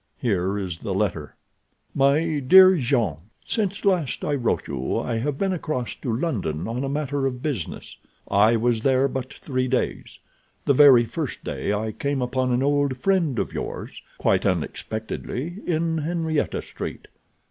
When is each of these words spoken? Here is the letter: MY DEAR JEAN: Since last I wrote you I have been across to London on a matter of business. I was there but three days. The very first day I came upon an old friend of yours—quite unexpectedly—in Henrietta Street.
Here 0.17 0.57
is 0.57 0.79
the 0.79 0.95
letter: 0.95 1.35
MY 1.93 2.39
DEAR 2.47 2.75
JEAN: 2.75 3.17
Since 3.45 3.85
last 3.85 4.25
I 4.25 4.33
wrote 4.33 4.67
you 4.67 4.97
I 4.97 5.17
have 5.17 5.37
been 5.37 5.53
across 5.53 5.93
to 5.93 6.11
London 6.11 6.67
on 6.67 6.83
a 6.83 6.89
matter 6.89 7.27
of 7.27 7.43
business. 7.43 7.97
I 8.27 8.55
was 8.55 8.81
there 8.81 9.07
but 9.07 9.31
three 9.31 9.67
days. 9.67 10.17
The 10.65 10.73
very 10.73 11.03
first 11.05 11.43
day 11.43 11.71
I 11.71 11.91
came 11.91 12.23
upon 12.23 12.51
an 12.51 12.63
old 12.63 12.97
friend 12.97 13.37
of 13.37 13.53
yours—quite 13.53 14.43
unexpectedly—in 14.43 15.99
Henrietta 15.99 16.63
Street. 16.63 17.07